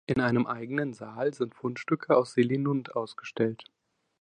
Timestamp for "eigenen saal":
0.47-1.31